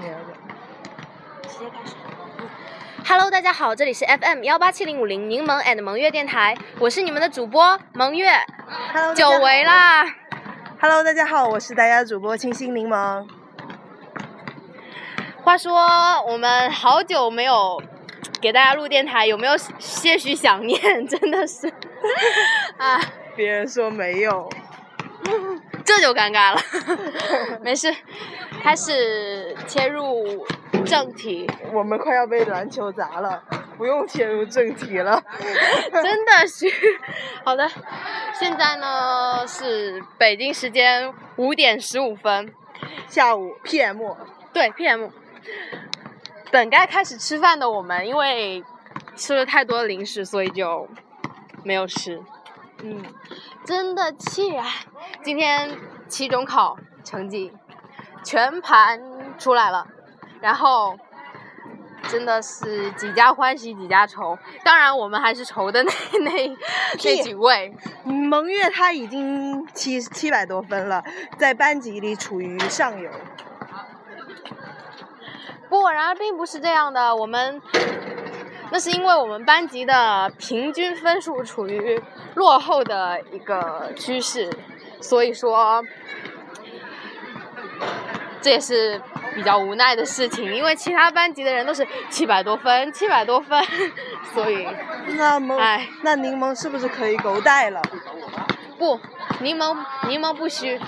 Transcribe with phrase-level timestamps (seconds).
[0.00, 0.32] 没有的。
[1.48, 1.94] 直接开始。
[3.06, 8.30] Hello，大家好，这里是 FM 幺八七零五零柠檬 and 萌月电台，我是你们的主播萌月
[8.94, 10.06] ，Hello，久违啦。
[10.80, 13.26] Hello，大家好，我是大家的主播清新柠檬。
[15.42, 15.74] 话说
[16.26, 17.82] 我们好久没有
[18.40, 20.80] 给大家录电台，有没有些许想念？
[21.06, 21.70] 真的是，
[22.78, 23.00] 啊，
[23.36, 24.48] 别人说没有，
[25.84, 26.60] 这就尴尬了。
[27.60, 27.92] 没事，
[28.62, 30.46] 开始切入
[30.84, 31.50] 正题。
[31.72, 33.42] 我们快要被篮球砸了，
[33.76, 35.22] 不用切入正题了。
[35.92, 36.66] 真的是，
[37.44, 37.68] 好的，
[38.38, 42.52] 现在呢是北京时间五点十五分，
[43.08, 44.16] 下午 PM，
[44.52, 45.10] 对 PM。
[46.52, 48.64] 本该开始吃饭的我们，因为
[49.14, 50.88] 吃了太多零食，所以就
[51.62, 52.20] 没有吃。
[52.82, 53.02] 嗯，
[53.64, 54.66] 真的气啊！
[55.22, 57.52] 今天期中考成绩
[58.22, 59.00] 全盘
[59.38, 59.86] 出来了，
[60.40, 60.98] 然后
[62.08, 64.38] 真的是几家欢喜几家愁。
[64.64, 66.56] 当然，我们还是愁的那 那
[67.04, 67.74] 那几位。
[68.04, 71.04] 蒙月他已经七七百多分了，
[71.38, 73.10] 在班级里处于上游。
[75.68, 77.62] 不，然而并不是这样的，我们
[78.72, 82.02] 那是因为我们班级的平均分数处于
[82.34, 84.50] 落后的一个趋势，
[85.00, 85.84] 所以说
[88.40, 89.00] 这也是
[89.34, 93.62] 比较无奈的事情，因为其他班级的人都是七百多分，七百多分，
[94.34, 94.66] 所以
[95.16, 97.80] 那么唉，那柠檬是不是可以狗带了？
[98.78, 98.98] 不，
[99.40, 99.76] 柠檬
[100.08, 100.80] 柠檬不虚，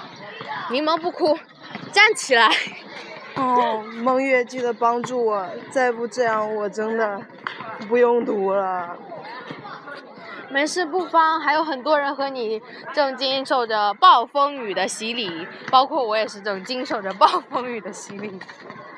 [0.71, 1.39] 柠檬不哭，
[1.93, 2.49] 站起来。
[3.35, 7.21] 哦，梦月记得帮助我，再不这样我真的
[7.89, 8.97] 不用读了。
[10.53, 12.61] 没事不慌，还有很多人和你
[12.93, 18.39] 正经受着暴风雨的洗礼，包括我也是正经受着暴风雨的洗礼。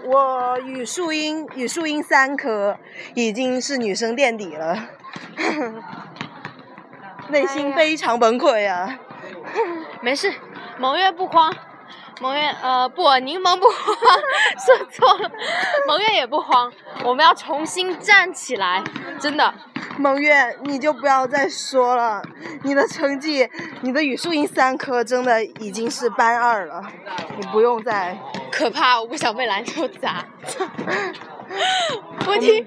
[0.02, 2.77] 我语数英语数英三科
[3.14, 4.77] 已经是女生垫底了，
[7.30, 8.98] 内心非常崩溃啊！
[10.01, 10.34] 没事，
[10.78, 11.55] 蒙月不慌，
[12.20, 13.96] 蒙月呃不，柠檬不慌，
[14.67, 15.30] 说错了，
[15.86, 16.70] 蒙月也不慌，
[17.05, 18.83] 我们要重新站起来，
[19.20, 19.55] 真的。
[19.98, 22.22] 蒙月，你就不要再说了，
[22.62, 23.48] 你的成绩，
[23.82, 26.82] 你的语数英三科真的已经是班二了，
[27.38, 28.16] 你不用再。
[28.50, 30.24] 可怕，我不想被篮球砸。
[32.27, 32.66] 我听，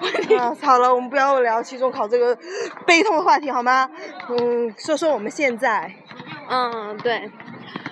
[0.00, 2.36] 我听，啊，好了，我们不要聊期中考这个
[2.86, 3.88] 悲痛的话题好吗？
[4.28, 5.92] 嗯，说说我们现在
[6.48, 7.30] 嗯，对，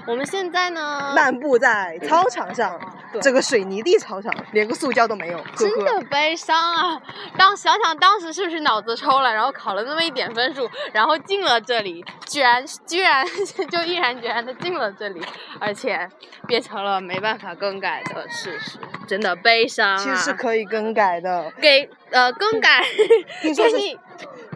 [0.06, 2.78] 我们现在呢，漫步在操场上，
[3.20, 5.84] 这个水泥地操场，连个塑胶都没有，呵真。
[5.84, 7.00] 的悲伤啊！
[7.36, 13.24] 当想想当时是不是脑子抽了，然后考了那么一点分数，然后进了这里，居然居然
[13.70, 15.20] 就毅然决然的进了这里，
[15.60, 16.08] 而且
[16.46, 19.96] 变成了没办法更改的事实，真的悲伤啊！
[19.96, 22.82] 其实是可以更改的，给呃更改，
[23.42, 23.98] 听说 是给你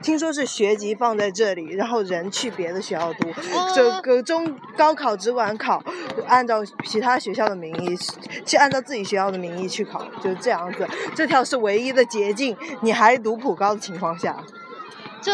[0.03, 5.83] 听说是学籍放在这里，然后人去别的学校读，哦这个中高考只管考，
[6.27, 7.97] 按照其他学校的名义
[8.45, 12.57] 去按照自己学校的名义去考，就这样子，这条是唯一的捷径。
[12.81, 14.37] 你还读普高的情况下，
[15.21, 15.33] 这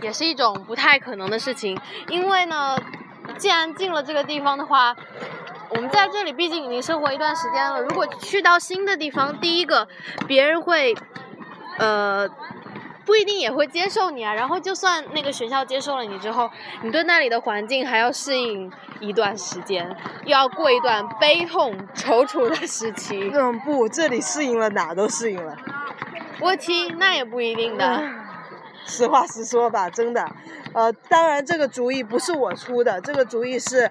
[0.00, 1.78] 也是一种不太可能的事情，
[2.08, 2.78] 因为呢，
[3.36, 4.96] 既然进了这个地方的话，
[5.70, 9.88] 我们在这里毕竟已经生活一段时间了，如果去到新的地方，第一个
[10.26, 10.94] 别人会，
[11.78, 12.28] 呃。
[13.10, 16.48] 不一定也会接受你啊，然后就算那个学校接受了你之后，
[16.84, 19.84] 你对那里的环境还要适应一段时间，
[20.22, 23.28] 又要过一段悲痛踌躇的时期。
[23.34, 25.56] 嗯，不，这里适应了哪都适应了。
[26.38, 28.00] 我听，那也不一定的。
[28.86, 30.24] 实话实说吧，真的，
[30.72, 33.90] 呃，当然这个主意不是我出的，这个主意是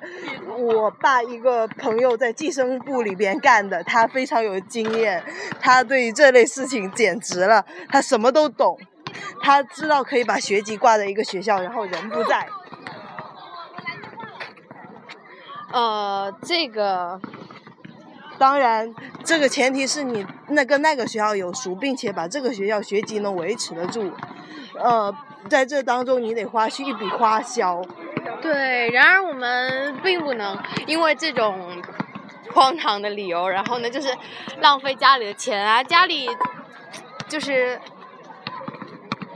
[0.57, 5.21] 我爸一个朋友在计生部里边干的，他非常有经验，
[5.59, 8.77] 他对于这类事情简直了，他什么都懂，
[9.41, 12.47] 他知道可以把学籍挂在一个学校，然后人不在。
[15.71, 17.21] 呃，这个
[18.37, 18.93] 当然，
[19.23, 24.11] 这个前提是你那跟那个学校有熟，并且把这个学校学籍能维持得住。
[24.79, 25.13] 呃，
[25.49, 27.81] 在这当中你得花去一笔花销。
[28.41, 30.57] 对，然而我们并不能
[30.87, 31.81] 因为这种
[32.53, 34.07] 荒唐的理由，然后呢，就是
[34.61, 36.29] 浪费家里的钱啊，家里
[37.27, 37.79] 就是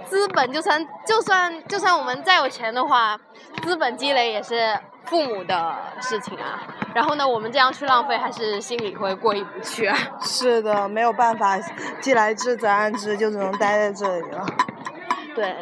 [0.06, 3.20] 资本，就算就算就算我们再有钱的话，
[3.64, 6.62] 资本积累也是父母的事情啊。
[6.94, 9.98] 然后呢，我们这样去浪费，还是心里会过意不去啊。
[10.22, 11.58] 是的，没有办法，
[12.00, 14.46] 既来之则安之，就只能待在这里了。
[15.36, 15.56] 对，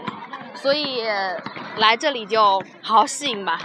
[0.54, 1.04] 所以
[1.78, 2.42] 来这里就
[2.82, 3.58] 好好适应吧，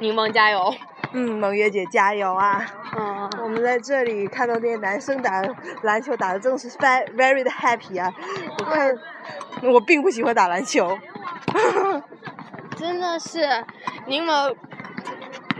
[0.00, 0.74] 柠檬加油。
[1.16, 2.66] 嗯，蒙月姐加油啊！
[2.98, 5.40] 嗯，我们在这里看到那些男生打
[5.82, 8.12] 篮球打的真的是 very very 的 happy 啊！
[8.58, 8.92] 我看
[9.72, 10.96] 我并不喜欢打篮球，
[12.76, 13.64] 真的是
[14.06, 14.54] 柠檬。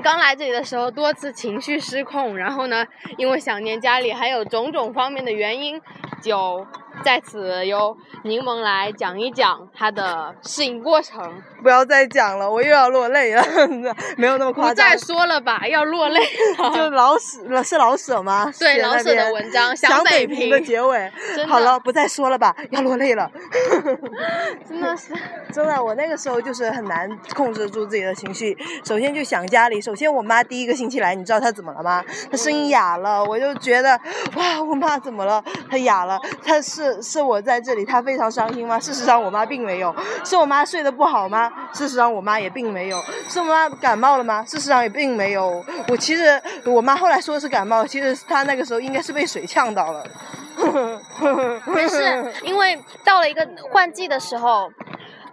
[0.03, 2.87] 刚来这里的时候，多次情绪失控，然后呢，
[3.17, 5.81] 因为想念家里，还有种种方面的原因，
[6.21, 6.67] 就
[7.03, 11.43] 在此由柠檬来讲一讲他的适应过程。
[11.63, 13.43] 不要再讲了，我又要落泪了，
[14.17, 14.87] 没有那么夸张。
[14.87, 16.21] 不再说了吧，要落泪
[16.59, 16.71] 了。
[16.75, 18.53] 就老舍，是老舍吗？
[18.59, 21.11] 对，老舍的文章《想北平》的结尾。
[21.49, 23.31] 好了，不再说了吧，要落泪了。
[24.69, 25.13] 真的是，
[25.53, 28.57] 真的，我那个时候就是很难控制住自己的情绪。
[28.85, 32.05] 首先就想家里，首先我妈第一个星期来，你知道她怎么了吗？
[32.31, 33.99] 她声音哑了，我就觉得
[34.37, 35.43] 哇，我妈怎么了？
[35.71, 38.79] 她哑了，她是是是我在这里，她非常伤心吗？
[38.79, 39.95] 事实上，我妈并没有。
[40.25, 41.51] 是我妈睡得不好吗？
[41.73, 43.01] 事实上，我妈也并没有。
[43.29, 44.45] 是我妈感冒了吗？
[44.45, 45.65] 事实上也并没有。
[45.89, 50.05] 我其实，我妈后来说是感冒，其实她那个时候应该是被水呛到了。
[51.67, 54.71] 没事，因为到了一个换季的时候，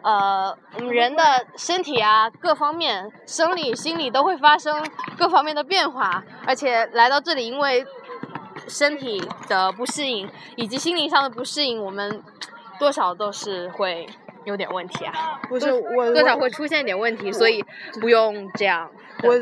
[0.01, 1.23] 呃，我们人的
[1.55, 4.83] 身体啊，各方面，生理、心理都会发生
[5.17, 6.23] 各方面的变化。
[6.47, 7.85] 而且来到这里，因为
[8.67, 12.23] 身体的不适应以及心灵上的不适应，我们
[12.79, 14.07] 多少都是会。
[14.45, 15.13] 有点问题啊，
[15.49, 17.63] 不是我多少会出现一点问题，所以
[17.99, 18.89] 不用这样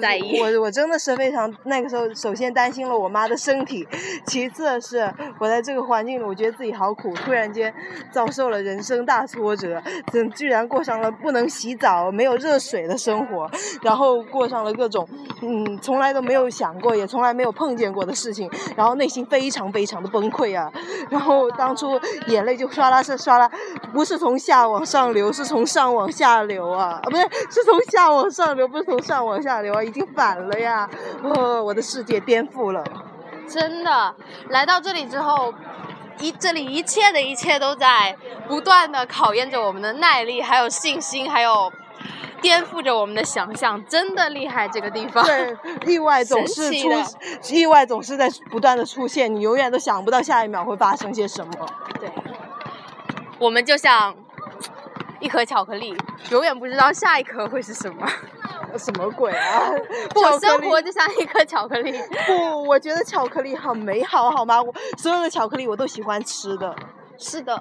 [0.02, 0.40] 在意。
[0.42, 3.88] 我我真的是非常那个时候，首先担心了我妈的身体，
[4.26, 5.10] 其次是
[5.40, 7.74] 我在这个环境里，我觉得自己好苦，突然间
[8.12, 9.82] 遭受了人生大挫折，
[10.12, 13.50] 怎居然过上了不能洗澡、没有热水的生活，
[13.82, 15.08] 然后过上了各种
[15.42, 20.70] 嗯从来都没有想过，也从来没有碰见过的事情，然后内心非常非常的崩溃啊，
[21.10, 21.98] 然后当初
[22.28, 23.50] 眼泪就唰啦是唰啦，
[23.94, 24.86] 不是从下往。
[24.90, 27.22] 上流是从上往下流啊，啊不对，
[27.52, 30.90] 是从下往上流，不是从上往下流啊，已经反了呀！
[31.22, 32.84] 哦，我的世界颠覆了。
[33.48, 34.16] 真的，
[34.50, 35.54] 来到这里之后，
[36.18, 41.72] 一这里一切的一切都在不断的考验着我们的耐力，还有信心，还有
[42.42, 45.24] 颠覆着我们的想象，真的厉害这个地方。
[45.24, 45.56] 对，
[45.86, 46.90] 意外总是出，
[47.54, 51.54] 意外总是在不断的出现，你永远都想不到下一秒会发生些什么。
[52.00, 52.10] 对，
[53.38, 54.16] 我们就像。
[55.20, 55.96] 一颗巧克力，
[56.32, 58.08] 永远不知道下一颗会是什么。
[58.78, 59.72] 什么鬼啊！
[60.14, 61.92] 不，生活就像一颗巧克力。
[62.28, 64.62] 不，我觉得巧克力很美好，好吗？
[64.62, 66.76] 我所有的巧克力我都喜欢吃的。
[67.18, 67.56] 是的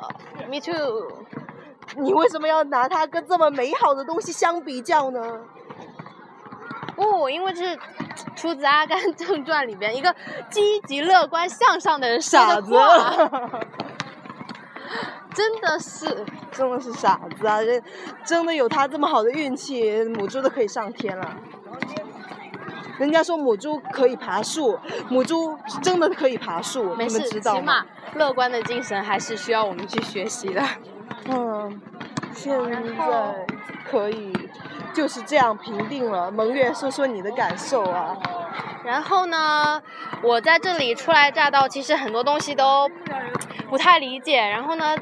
[0.51, 1.11] ，me too。
[1.97, 5.41] 你为什么要拿它跟这么美好的东西相比较呢？
[6.95, 7.79] 不，因为这是
[8.37, 10.15] 出自《阿甘正传》里边一个
[10.51, 13.15] 积极乐观向上的人说的话。
[15.39, 16.05] 真的是，
[16.51, 17.61] 真的是傻子啊！
[17.61, 17.81] 人
[18.25, 21.37] 真的有他这么好的运气，母猪都可以上天了。
[22.99, 24.77] 人家说母猪可以爬树，
[25.09, 27.61] 母猪真的可以爬树，你们知道吗？
[27.61, 27.87] 起码
[28.17, 30.61] 乐观的精神还是需要我们去学习的。
[31.29, 31.81] 嗯，
[32.35, 33.47] 现在
[33.89, 34.33] 可以
[34.93, 36.33] 就是这样平定了。
[36.33, 38.17] 蒙月，说说你的感受啊。
[38.85, 39.81] 然后呢，
[40.21, 42.91] 我在这里初来乍到，其实很多东西都
[43.69, 44.41] 不太理解。
[44.41, 44.97] 然后呢。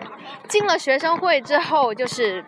[0.48, 2.44] 进了学生会之后，就是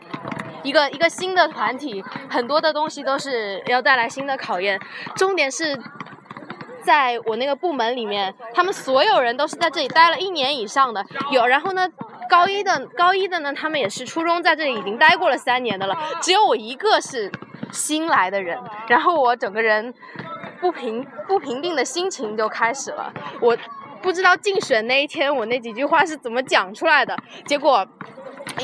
[0.63, 2.01] 一个一个新的团体，
[2.31, 4.79] 很多的东西都是要带来新的考验。
[5.17, 5.77] 重点是，
[6.85, 11.05] 在我那个部门里面，他们所有人都是在这里待了一年以上的。
[11.33, 11.89] 有，然后呢，
[12.31, 15.99] 高一的高一的呢，他们也是初中在这里已经待过了三年的了。
[16.23, 17.29] 只有我一个是
[17.73, 18.57] 新来的人，
[18.87, 19.93] 然后我整个人
[20.61, 23.13] 不平不平定的心情就开始了。
[23.41, 23.59] 我。
[24.03, 27.87] 不知道竞选那一天我那几句话是怎么讲出来的，结果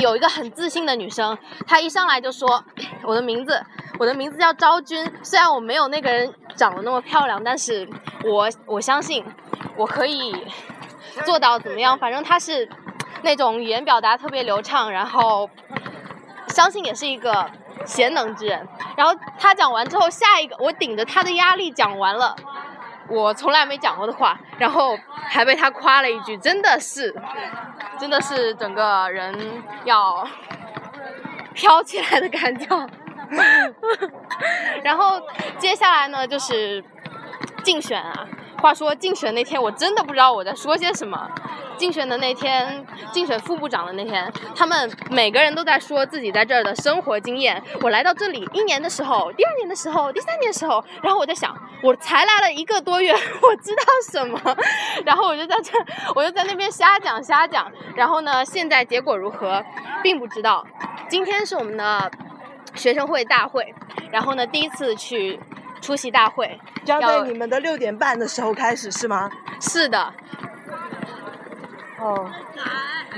[0.00, 1.36] 有一个很自信的女生，
[1.66, 2.64] 她一上来就说
[3.04, 3.62] 我的名字，
[3.98, 7.88] 我的名字叫昭君，虽然我没有那个人长得那么漂亮，但是
[8.24, 9.24] 我我相信
[9.76, 10.34] 我可以
[11.24, 12.68] 做到怎么样，反正她是
[13.22, 15.48] 那种语言表达特别流畅，然后
[16.48, 17.50] 相信也是一个
[17.84, 18.66] 贤能之人。
[18.96, 22.34] 然后她讲完之后，下一个我顶着她的压力讲完了。
[23.08, 27.14] 我从来没讲过的话，然后还被他夸了一句，真的是，
[27.98, 30.26] 真的是整个人要
[31.52, 32.88] 飘起来的感觉。
[34.82, 35.20] 然后
[35.58, 36.82] 接下来呢，就是
[37.62, 38.26] 竞选啊。
[38.64, 41.30] 话说竞选那天，我真的不知道我在说些什么。
[41.76, 47.62] 竞选的那天，竞选副部长的那天，他们每个人都在说自己在这儿的生活经验。
[47.82, 54.40] 我来到这里一年的时候，第二年的时候，第三年的时候，然后我在想，我才来了一个多月，我知道什么？
[55.04, 55.72] 然后我就在这，
[56.14, 57.70] 我就在那边瞎讲瞎讲。
[57.94, 59.62] 然后呢，现在结果如何，
[60.02, 60.66] 并不知道。
[61.10, 62.10] 今天是我们的
[62.74, 63.74] 学生会大会，
[64.10, 65.38] 然后呢，第一次去。
[65.84, 66.58] 出席大会。
[66.84, 69.30] 将在你们的六点半的时候开始是吗？
[69.60, 70.12] 是的，
[71.98, 72.30] 哦，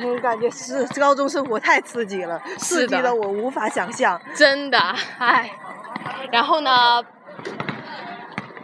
[0.02, 4.20] 我，感觉是高中生活太刺激了，刺激的我无法想象。
[4.34, 4.78] 真的，
[5.18, 5.50] 唉。
[6.30, 7.02] 然后呢，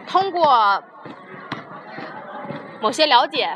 [0.07, 0.83] 通过
[2.81, 3.49] 某些了解，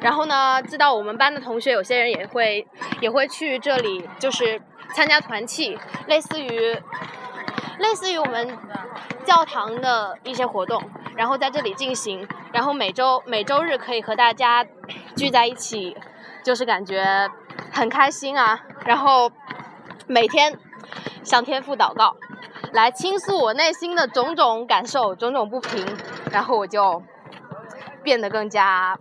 [0.00, 2.66] 然后呢，知道我们班的同学有些人也会
[3.00, 4.60] 也会去这里，就是
[4.94, 6.78] 参加团契，类似于
[7.78, 8.58] 类似于我们
[9.24, 10.82] 教堂的一些活动，
[11.16, 14.64] 然后在这里进行，然后每周每周日可以和大家
[15.16, 15.96] 聚在一起，
[16.42, 17.30] 就是感觉
[17.72, 18.60] 很开心啊。
[18.84, 19.30] 然后
[20.06, 20.58] 每天
[21.22, 22.16] 向天父祷告，
[22.72, 25.86] 来倾诉我内心的种种感受、种种不平，
[26.30, 27.02] 然后我就
[28.02, 28.98] 变得更加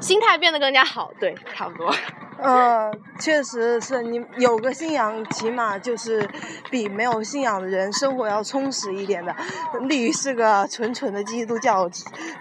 [0.00, 1.94] 心态变得更加好，对，差不多。
[2.38, 6.28] 呃，确实是你有个信仰，起码就是
[6.70, 9.34] 比没有信仰的人生活要充实一点的。
[9.82, 11.88] 丽宇是个纯纯的基督教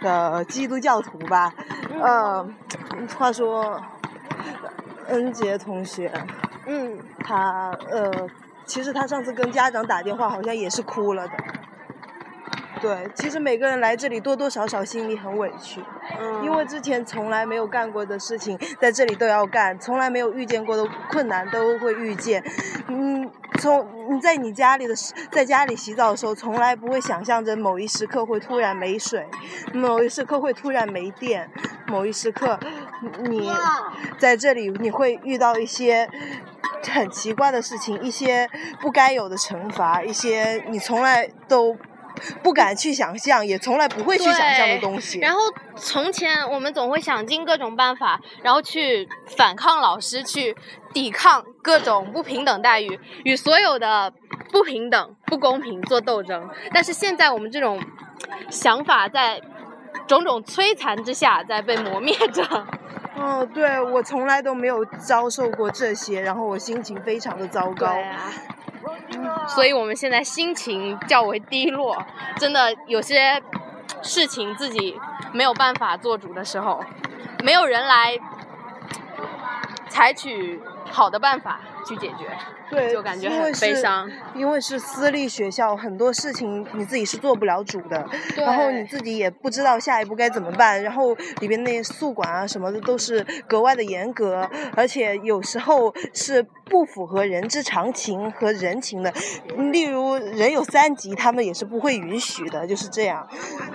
[0.02, 1.54] 的基督教徒吧？
[2.02, 2.46] 呃，
[3.18, 3.82] 话说，
[5.08, 6.12] 恩杰同学，
[6.66, 8.12] 嗯，他呃，
[8.66, 11.34] 其实他上次跟家长打电话，好像也是哭了的。
[12.84, 15.82] 对，其实每个人来这里多多少少心里很委屈，
[16.20, 22.44] 嗯因为之前从来没有干过的事情，在这里都要干，从来没有遇见过的困难都会遇见。
[22.90, 29.26] 嗯，从你在你家里的时，在家里洗澡的时候，从来不会想象着某一时刻会突然没水，
[29.74, 31.50] 某一时刻会突然没电，
[31.88, 32.60] 某一时刻
[33.22, 33.50] 你
[34.20, 36.10] 在这里你会遇到一些。
[36.92, 38.48] 很奇怪的事情，一些
[38.82, 41.78] 不该有的惩罚，一些你从来都
[42.42, 45.20] 不敢去想象，也从来不会去想象的东西。
[45.20, 45.40] 然后
[45.76, 50.56] 从前我们总会想尽各种办法，然后去反抗老师，去
[50.94, 54.14] 抵抗各种不平等待遇，与所有的
[54.52, 56.50] 不平等、不公平做斗争。
[56.74, 57.82] 但是现在我们这种
[58.50, 59.42] 想法在
[60.08, 62.44] 种种摧残之下在被磨灭着。
[63.16, 67.88] 哦，对我从来都没有遭受过这些，然后我心情非常的糟糕。
[67.88, 68.32] 啊，
[69.48, 71.98] 所以我们现在心情较为低落，
[72.38, 73.42] 真的有些
[74.02, 75.00] 事情自己
[75.32, 76.84] 没有办法做主的时候，
[77.44, 78.18] 没有人来
[79.90, 82.38] 采取好的办法去解决，
[82.70, 84.10] 对，就感觉因为很悲是伤。
[84.36, 88.06] 因为是私立学校，很多事情你自己是做不了主的，
[88.36, 99.14] 然后你自己也不知道下一步该怎么办，然后里边那些宿管啊什么的都是格外的严格，而且有时候是不符合人之常情和人情的。
[99.72, 103.28] 例如人有三急，他们也是不会允许的，就是这样，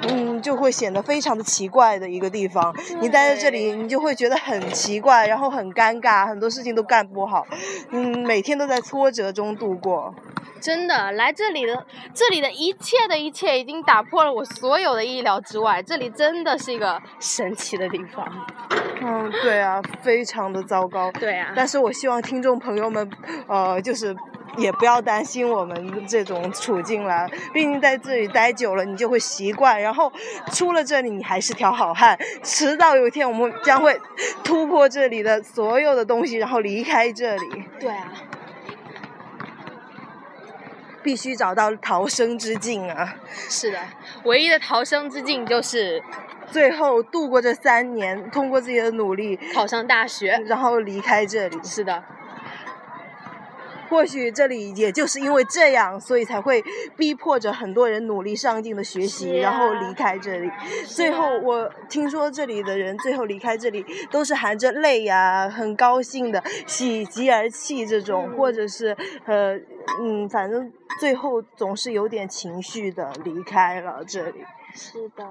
[0.09, 2.75] 嗯，就会显得非常的奇怪的一个地方。
[3.01, 7.47] 你待在这里，你就会觉得很奇怪，然后很尴尬，很多事情都干不好，
[7.91, 10.15] 嗯，每天都在挫折中度过。
[10.61, 15.81] 真的，来这里的这里的一切的一切已经打破了我所有的意料之外。
[15.81, 18.27] 这里真的是一个神奇的地方。
[19.01, 21.13] 嗯，对啊，非常的糟糕。
[21.13, 23.09] 对啊，但是我希望听众朋友们，
[23.47, 24.15] 呃，就是
[24.57, 27.29] 也不要担心我们这种处境了。
[27.55, 29.81] 毕竟在这里待久了，你就会习惯。
[29.81, 30.13] 然后
[30.51, 32.19] 出了这里，你还是条好汉。
[32.43, 33.97] 迟早有一天，我们将会
[34.43, 37.65] 突破这里的所有的东西，然后离开这里。
[37.79, 38.13] 对啊，
[41.09, 43.17] 必须找到逃生之境啊！
[43.49, 43.79] 是的，
[44.25, 46.03] 唯一的逃生之境就是
[46.51, 50.39] 最后度过这三年，通过自己的努力，考上大学。
[50.45, 51.59] 然后离开这里。
[51.65, 52.05] 是的，
[53.89, 56.63] 或许这里也就是因为这样，所以才会
[56.97, 60.51] 逼迫着很多人努力上进的学习，啊然后离开这里。
[60.87, 69.57] 最后，我听说这里的人最后离开这里都是含着泪呀、很高兴的，喜极而泣这种，嗯或者是呃
[70.01, 74.45] 嗯，反正最后总是有点情绪的离开了这里。
[74.75, 75.25] 是的，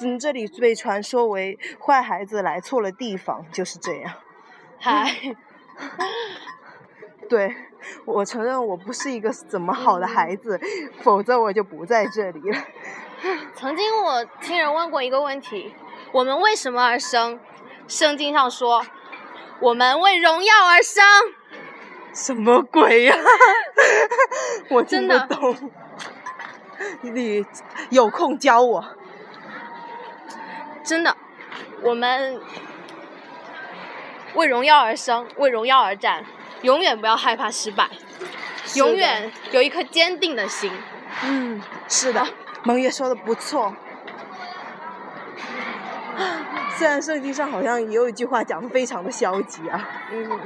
[0.00, 4.14] 嗯，这里被传说为坏孩子来错了地方，就是这样。
[4.78, 5.12] 嗨，
[7.32, 7.56] 对，
[8.04, 10.60] 我承认我不是一个怎么好的孩子，
[11.00, 12.58] 否则我就不在这里了。
[13.56, 15.74] 曾经我听人问过一个问题：
[16.12, 17.40] 我们为什么而生？
[17.88, 18.84] 圣经上说，
[19.60, 21.02] 我们为荣耀而生。
[22.12, 23.16] 什么鬼呀、
[24.68, 25.70] 我听真的不懂。
[27.00, 27.46] 你
[27.88, 28.84] 有空教我。
[30.84, 31.16] 真的，
[31.80, 32.38] 我们
[34.34, 36.26] 为荣耀而生，为荣耀而战，
[36.62, 37.88] 永远不要害怕失败，
[38.74, 40.72] 永远有一颗坚定的心。
[41.24, 42.26] 嗯，是的，
[42.62, 43.74] 蒙月说的不错。
[46.76, 50.40] 虽然圣经上好像也有一句话讲的非常的消极啊，嗯，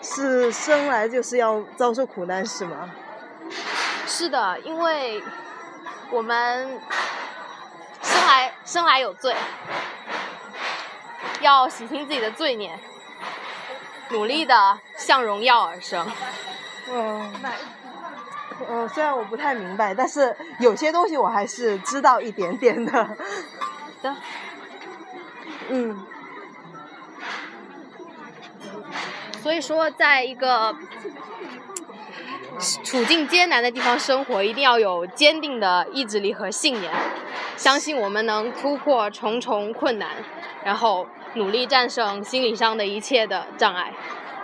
[0.00, 2.90] 是生来就是要遭受苦难是吗？
[4.06, 5.22] 是的，因为
[6.10, 6.80] 我们
[8.02, 9.34] 生来生来有罪，
[11.40, 12.78] 要洗清自己的罪孽，
[14.12, 16.06] 努力的向荣耀而生。
[16.90, 17.32] 嗯，
[18.68, 23.08] 嗯，虽然我不太明白，但是有些东西我还是知道一点点的。
[24.02, 24.16] 的，
[25.70, 26.04] 嗯，
[29.42, 30.74] 所以说，在一个
[32.84, 36.92] 处境艰难的地方生活，一定要有坚定的意志力和信念，
[37.56, 40.10] 相信我们能突破重重困难，
[40.64, 43.92] 然后努力战胜心理上的一切的障碍。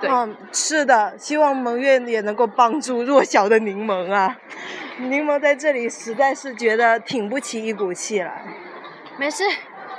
[0.01, 4.37] 对，嗯，是的，希望蒙月也能够帮助弱小的柠檬啊。
[4.99, 8.45] 柠檬在这里实在是觉得挺不起一股气来。
[9.17, 9.45] 没事，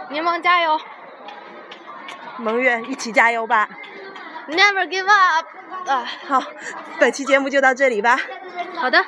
[0.09, 0.79] 柠檬加油
[2.37, 3.69] 蒙月，一起加油吧
[4.47, 5.45] ！，Never give up。
[5.89, 6.43] 啊，好，
[6.99, 8.17] 本期节目就到这里吧。
[8.75, 9.03] 好的，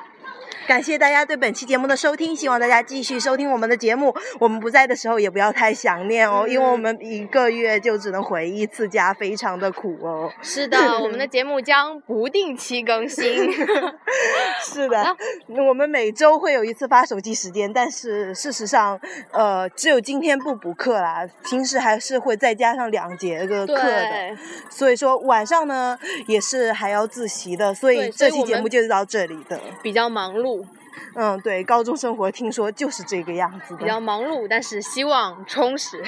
[0.72, 4.16] 感谢大家对本期节目的收听，希望大家继续收听我们的节目。
[4.40, 10.32] 我们不在的时候也不要太想念哦，因为我们一个月就只能回一次家，非常的苦哦。
[10.42, 13.52] 是的， 我们的节目将不定期更新。
[14.64, 15.18] 是的，
[15.50, 18.98] 我们每周会有一次发手机时间，但是事实上，
[19.34, 24.08] 呃，只有今天不补课啦，平时还是会再加上两节个课的。
[24.08, 24.38] 对，
[24.70, 29.60] 所以说晚上呢也是还要自习的，所以这期节目就是到这里的。
[29.84, 30.61] 比较忙碌，
[31.16, 33.80] 嗯，对，高中生活听说就是这个样子的。
[33.80, 36.04] 比较忙碌，但是希望充实。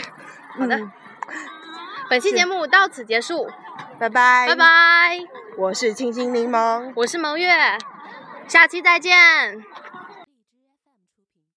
[0.57, 0.91] 好的，嗯
[2.09, 3.49] 本期节目到此结束，
[3.97, 5.19] 拜拜，拜拜。
[5.57, 6.91] 我是清新柠檬。
[6.95, 7.49] 我是萌月，
[8.47, 9.63] 下期再见。